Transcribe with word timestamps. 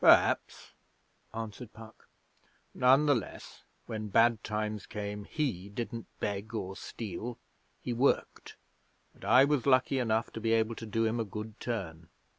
'Perhaps,' 0.03 0.71
answered 1.31 1.73
Puck. 1.73 2.09
'None 2.73 3.05
the 3.05 3.13
less, 3.13 3.61
when 3.85 4.07
bad 4.07 4.43
times 4.43 4.87
came, 4.87 5.25
he 5.25 5.69
didn't 5.69 6.07
beg 6.19 6.55
or 6.55 6.75
steal. 6.75 7.37
He 7.83 7.93
worked; 7.93 8.55
and 9.13 9.23
I 9.23 9.45
was 9.45 9.67
lucky 9.67 9.99
enough 9.99 10.31
to 10.31 10.41
be 10.41 10.53
able 10.53 10.73
to 10.77 10.87
do 10.87 11.05
him 11.05 11.19
a 11.19 11.23
good 11.23 11.59
turn.' 11.59 12.09